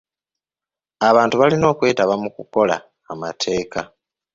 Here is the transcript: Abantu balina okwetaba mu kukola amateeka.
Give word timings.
Abantu 1.09 1.35
balina 1.41 1.65
okwetaba 1.73 2.13
mu 2.23 2.29
kukola 2.35 2.75
amateeka. 3.11 3.79